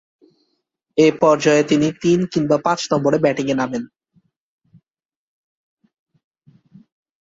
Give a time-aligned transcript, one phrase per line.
[0.97, 3.83] এ পর্যায়ে তিনি তিন কিংবা পাঁচ নম্বরে ব্যাটিংয়ে নামেন।